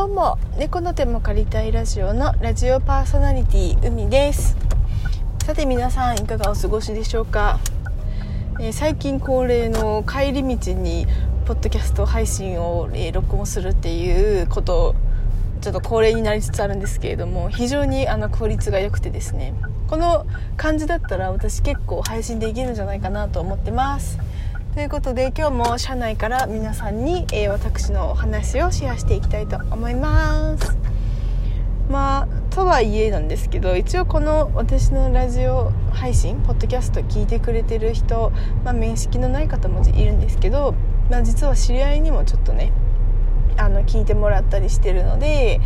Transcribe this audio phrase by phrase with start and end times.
[0.00, 4.56] どうも猫の手も借りたいラジオのラジオパーソナリティ海です。
[5.44, 7.60] さて皆さんいかがお過ごしでしょうか、
[8.58, 11.06] えー、最近恒例の帰り道に
[11.44, 14.94] ポッドキャスト配信を、えー、録音するっていうこと
[15.60, 19.52] ちょっと恒例になりつつあるんですけれども非常にあの効率が良くてですね。
[19.86, 20.24] この
[20.56, 24.18] 感じだったら私結構配信できるんじゃないかなと思ってます。
[24.72, 30.76] ということで今日も社内から皆さんに、えー、私のお話をシェアしていきたいと思います。
[31.90, 38.30] まあとはいえなんですけど一応この私のラジオ配信ポッドキャスト聞いてくれてる人、
[38.64, 40.76] まあ、面識のない方もいるんですけど、
[41.10, 42.72] まあ、実は知り合いにもちょっとね
[43.56, 45.60] あの聞いてもらったりしてるので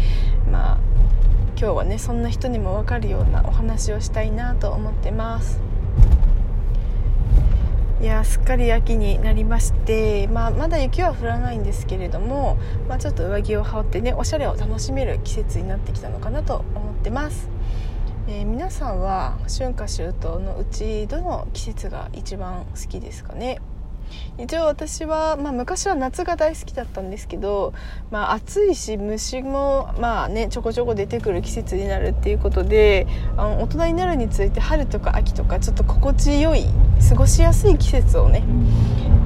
[0.50, 0.78] まあ
[1.58, 5.73] 今日はねそんな人にも分かるようなお話をしたいなと思ってます。
[8.04, 17.48] いやすっかり秋になりまして、まあ、まだ雪は降らないんですけれども、まあ、ちょっと上着を羽織ってねおしゃれを楽しめる季節になってきたのかなと思ってます、
[18.28, 23.62] えー、皆さんは春夏秋冬のうちどの季節が一番好きですかね？
[24.38, 27.72] 一応私は、まあ、昔は夏が大好きだったんですけど、
[28.10, 33.06] まあ、暑いし虫もまあねちょこちょこ出てくる季節になるっていうことで
[33.36, 36.64] あの大人になるについて春とか秋とかちょっと心地よい
[37.08, 38.40] 過ごしやすい季節をね、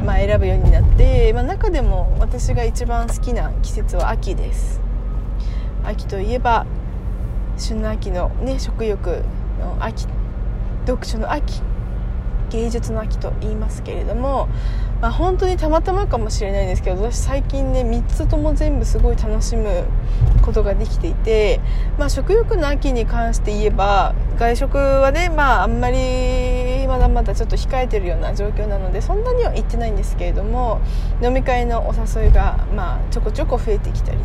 [0.05, 4.81] まあ、選ぶようになって、まあ、中でも私が一番好きな季節は秋です。
[5.85, 6.67] 秋といえば
[7.57, 9.23] 旬の秋のね食欲
[9.59, 10.07] の秋
[10.87, 11.63] 読書の秋
[12.51, 14.49] 芸術の秋と言いますけれども、
[15.01, 19.85] まあ、本当にたまたまかもしれないんですけど私最近ね3つとも全部すごい楽しむ
[20.43, 21.61] ことができていて、
[21.99, 30.81] まあ、食欲の秋に関して言えば外食はね、まあ、あんまりまだまだちょっと控えてるような状況なのでそんなには行ってないんですけれども
[31.23, 34.19] 飲み会のお誘いが、まあ、ちょこちょこ増えてきたり。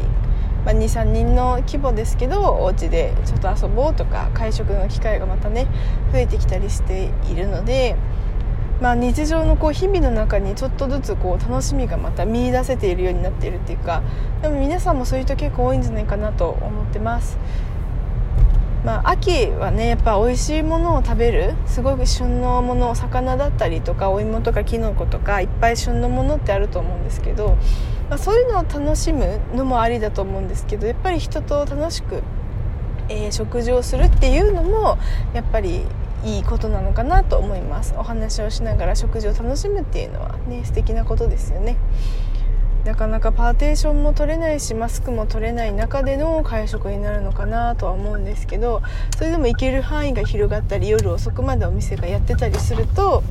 [0.65, 5.67] まあ、23人の規模ですけどお家でちょっと遊ぼうとか会食の機会がまたね
[6.11, 7.97] 増えてきたりしているので、
[8.83, 14.03] まあ、日常のこう日々の中にちょっとずつこう楽しみがまた見出せているようになっているっていうか
[14.41, 17.37] でも皆さんもそういう人結構多いんじゃないかなと思ってます。
[18.83, 27.55] まあ、秋はねやっぱ美味しいものを食べるすごく旬のもの魚だったりとかお芋とかきのことかいっぱい旬のものってあると思うんですけど
[28.09, 32.21] まあ、そういうのを楽しむのもありだと思うんですけどやっぱり人と楽しく、
[33.07, 34.97] えー、食事をするっていうのも
[35.33, 35.85] やっぱり
[36.23, 37.93] いいことなのかなと思います。
[37.97, 41.77] お話をしながら食事を楽しむっていうのはね素敵なことですよね。
[42.85, 48.81] なかなかパーテーションも取れないしマスクも取れない中での会食になるのかなとは思うんですけど
[49.15, 53.23] それでも行ける範囲が広がったり夜遅くまでお店がやってたりすると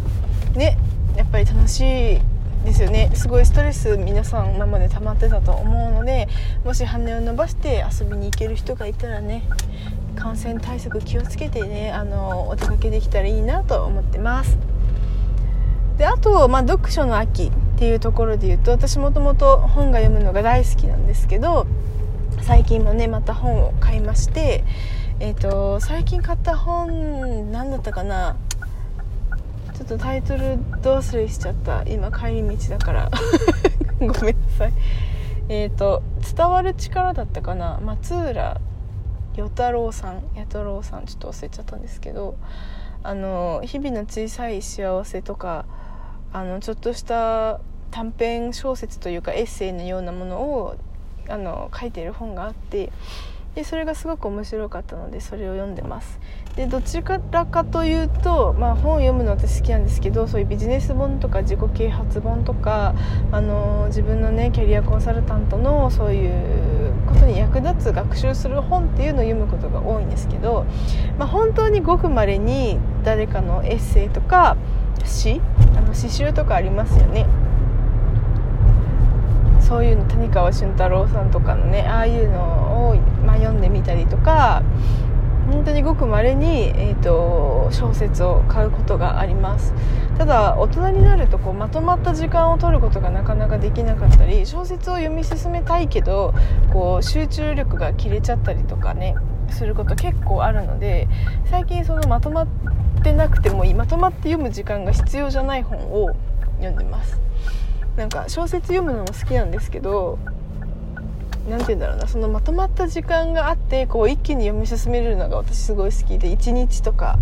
[0.55, 0.79] ね
[1.17, 1.81] やっぱり楽し
[2.15, 2.21] い
[2.65, 3.11] ですよね。
[3.15, 6.29] すごいストレス皆さん今まで溜まってたと思うので
[6.65, 9.43] もし羽を伸ばして遊びに行ける人がいたらね
[10.17, 14.59] 感染対策気をつけてねあのお出かけできたらいいなと思ってます。
[15.99, 21.67] であと、まあ、読書の秋っていうところで言うと私もともと本が読むのが大好きなんですけど
[22.41, 24.65] 最近もねまた本を買いまして
[25.21, 28.37] えーと最近買った本何だったかな。
[29.75, 31.83] ちょっとタイトルど忘れしちゃった。
[31.84, 33.11] 今帰り道だから。
[33.99, 34.23] ごめんな
[34.56, 34.73] さい。
[35.49, 36.03] えっ、ー、と
[36.37, 37.81] 「伝わる力」だったかな。
[37.84, 38.61] 松浦
[39.37, 42.37] 与太郎さん弥太郎さんちょっと忘れちゃったんですけど
[43.03, 45.65] あの日々の小さい幸せとか
[46.32, 47.60] あのちょっとした
[47.91, 50.76] 短編小説というかエッセイのようなものを
[51.28, 52.91] あの書いている本があって
[53.54, 56.19] でそれがすごく面白かったのでそれを読んでます。
[56.56, 62.94] でどちらかというと、まあ、本を読むの私好きなんですけどそういうビジネス本とか自己啓発本とか
[63.31, 66.92] あの自分のねキャリアコンサルタントのそういう
[67.22, 70.66] ことに役立つ学習する本っていうのを読むことが多いんですけど、
[71.19, 74.56] まあ、本当にごくまれに誰かのエッセイとか
[75.05, 75.41] 詩
[75.77, 77.26] あの詩集とかありますよね。
[79.61, 84.62] そういうの谷川俊太郎さんとかのねああいうのを、まあ、読んでみたりとか
[85.50, 89.75] 本当にごくまれに、えーと、小説を買うことがあります。
[90.17, 96.35] ただ大人になるとこうまとまった時間を取ることがなかなかできなかったり小説を読み進めたいけど
[96.73, 99.17] こう集中力が切れちゃったりとかね
[99.50, 101.09] すること結構あるので
[101.50, 102.47] 最近そのまとまっ
[103.03, 106.15] てなくてもいいまとまって読む時間が必要じゃない本を
[106.59, 107.19] 読んでます。
[107.97, 110.19] なんか小説読むのも好きなんですけど
[111.49, 117.19] 何て言うんだろうなそのまとまった時間があってこう一気に読み進めるのが私すごい好きで1日とか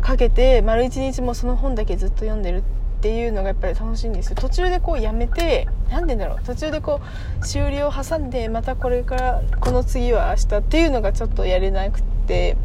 [0.00, 2.62] かけて丸1日もその本だけずっと読んでるっ
[3.02, 4.36] ていうのがやっぱり楽しいんですよ。
[4.36, 7.00] 途中でこうやめて何でだろう途中でこ
[7.40, 12.56] う終了を挟んでまたこれからこの次は明日っていうのがちょっとやれなくて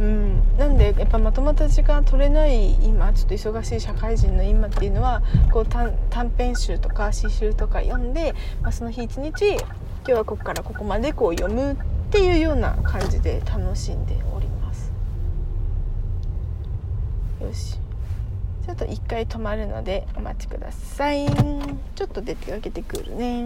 [0.00, 5.22] うん、なんでやっぱまとまった時間取れない今ちょっと忙しい社会人の今っていうのは
[5.52, 5.94] こう短
[6.36, 9.56] 編集とか詩集とか読んで、まあ、その日一日
[10.04, 11.76] 今日はここからここまでこう読むっ
[12.10, 14.92] ていうような感じで楽しんでおります。
[17.40, 17.78] よし。
[18.66, 21.26] ちょっと一回止まるのでお待ちください。
[21.94, 23.44] ちょっと出かけてくるね。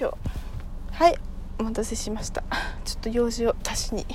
[0.00, 0.16] しょ
[0.92, 1.18] はい
[1.58, 2.42] お待たせしました。
[2.86, 4.06] ちょっと用事を足しに。
[4.06, 4.14] 行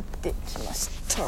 [0.00, 1.22] ってきました。
[1.22, 1.26] い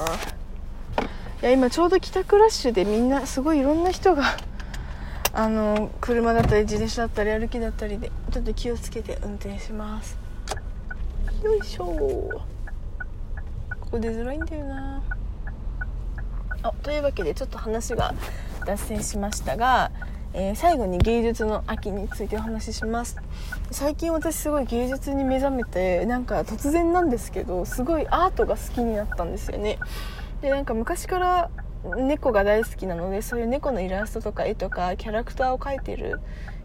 [1.43, 4.25] や今ちょうど帰宅ラッシュでみんなすごいいろんな人が
[5.35, 10.17] あの車だったり自転車だったり歩きだったりでちょっと気をつけて運転します。
[11.43, 12.41] よいしょこ
[13.91, 15.03] こ出づらいんだよな。
[16.63, 18.15] あというわけでちょっと話が
[18.65, 19.91] 脱線しましたが
[20.37, 23.17] えー、最後に芸術の秋についてお話しします。
[23.71, 29.79] 最近私すごい芸術に目覚めてなんか突然なんですけどすごいアートが好きになったんですよね。
[30.43, 31.51] でなんか昔から
[31.97, 36.19] 猫が大好きなのでそういう猫のイラストとか絵とかキャラクターを描いてる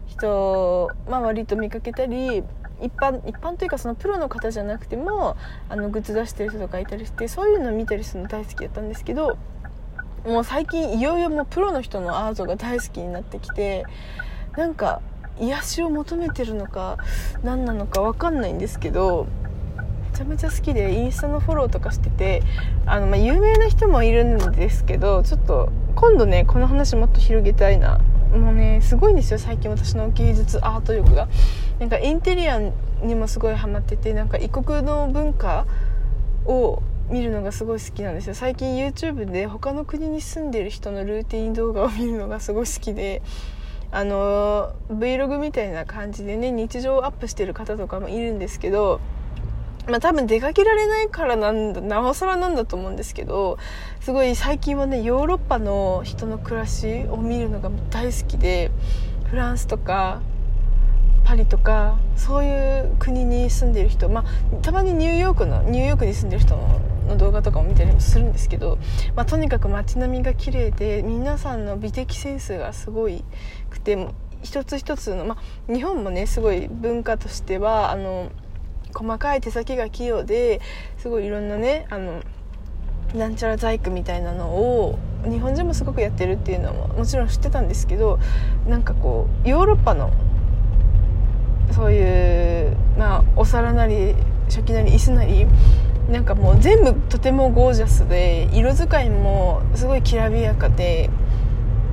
[0.06, 2.42] 人、まあ、割と見かけたり
[2.80, 5.36] 一般一般というかそのプロの方じゃなくても
[5.68, 9.38] あのグッズ出してる人とかいたりしてそういうのを見たりするの大好きだったんですけど
[10.24, 13.84] もう最近いよいよもうプロの人のアートが大好きになってきて
[14.56, 15.00] なんか
[15.38, 16.98] 癒しを求めてるのか
[17.42, 19.26] 何なのか分かんないんですけど
[20.12, 22.42] めちゃめちゃ好きでインスタのフォローとかしてて
[22.84, 28.00] あの、まあ、有名な人もいるんですけどちょっと今度ねこの話もっと広げたいな。
[28.30, 31.28] もうねすごいんですよ最近私の芸術アート力が。
[31.80, 32.60] なんかインテリア
[33.02, 35.66] にもすごいハマっててなんか異国の文化
[36.44, 38.34] を見るのがすごい好きなんですよ。
[38.34, 43.22] 最近 YouTube で他の国に住んでる人のルーティン動画を見るのがすごい好きで
[43.92, 49.00] あの Vlog みたいな感じでね日常をアップしてる方とかもいるんですけど
[49.88, 53.58] まあ多分出かけられないからなんだなおさらなんだと思うんですけど
[54.00, 58.70] すごい最近はねヨーロッパの人の暮らしを見るのが大好きで
[59.28, 60.22] フランスとか
[61.30, 68.78] パリとかそういう国に住んでる人まあたまにニューヨークのニューヨークに住んでる人の動画とかも見たりもするんですけど、
[69.14, 73.22] まあ、とにかく街並みが綺麗で皆さんの美的センスがすごい
[73.70, 74.08] くて
[74.42, 78.32] 一つ一つの、まあ、日本もねすごい文化としてはあの
[78.92, 80.60] 細かい手先が器用で
[80.98, 82.24] すごいいろんなねあの
[83.14, 88.18] なんちゃら細工みたいなのを日本人もすごくやってるっていうのももちろん知ってたんですけど
[88.66, 90.10] なんかこうヨーロッパの
[91.72, 94.14] そういうまあお皿なり
[94.48, 95.46] 食器なり椅子なり
[96.10, 101.08] なんかもう全部とてもゴージャスで色使いもすごいきらびやかで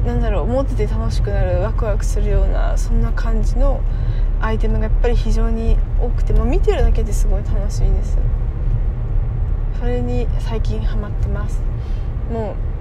[0.06, 3.82] なんだろう持ってて楽しくなるワクワクするようなそんな感じの
[4.42, 8.18] アイテムがやっぱり非常に多くても見てるだけですごい楽しいです
[9.80, 11.62] それに最近ハマってます
[12.32, 12.77] もう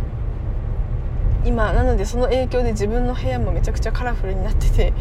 [1.47, 4.93] 今なのでその影響で自分の部屋もめちゃくちゃカラフルになってて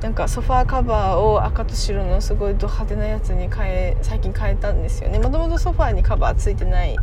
[0.00, 5.18] なんかソファーカバーを赤と白のすごいド派手なやつに変え最近変えたんですよね。
[5.18, 6.96] もともとソファーにカバーついてない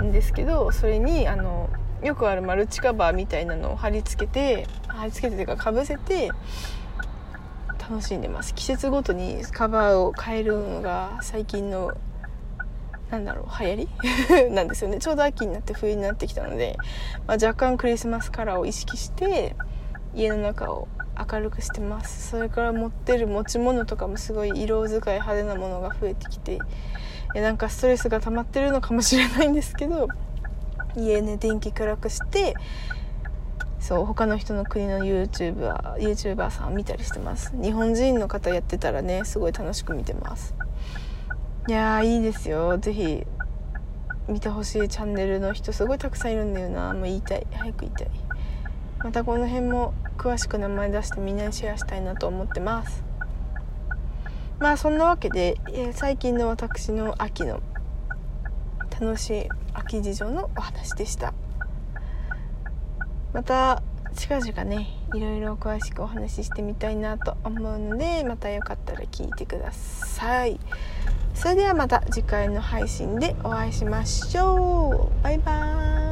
[0.00, 1.68] んですけどそれにあの
[2.02, 6.30] よくあるマルチカバーみたいなのを貼り付けて貼り付けてというかかぶせて
[7.78, 8.54] 楽しんでます。
[8.54, 11.92] 季節ごとにカバーを変えるのが最近の
[13.12, 13.76] なんだろう流行
[14.40, 14.48] り？
[14.50, 14.98] なんですよね。
[14.98, 16.78] ちょうど秋になって冬になってきたので、
[17.26, 19.54] まあ、若干クリスマスカラーを意識して
[20.14, 20.88] 家の中を
[21.30, 22.30] 明るくしてます。
[22.30, 26.58] それから持ってる持ち物とかもすごい色使い派手なものが増えてきて
[27.34, 30.08] なんかストレスが溜まってるのかもしれないんですけど
[30.96, 32.54] 家ね電気暗くして
[33.78, 37.52] そう他の人の国の YouTuber, YouTuber さん見たりしてます。
[37.60, 40.54] 日本人の方やってたらねすごい楽しく見てます。
[41.68, 42.76] いやいいですよ。
[42.78, 43.24] ぜひ
[44.28, 46.92] 見てほしいチャンネルの人すごいたくさんいるんだよな。
[46.92, 47.46] もう言いたい。
[47.52, 48.10] 早く言いたい。
[48.98, 53.04] またこの辺も詳しく名前出してみんなにシェアしたいなと思ってます。
[54.58, 57.60] まあそんなわけでえ最近の私の秋の
[58.90, 61.32] 楽しい秋事情のお話でした。
[63.32, 63.82] また
[64.14, 70.60] 近々ねいろいろ詳しくお話ししてみたいなと思うのでまたよかったら聞いてください。
[71.34, 75.22] それではまた次回の配信でお会いしましょう。
[75.22, 76.11] バイバーイ。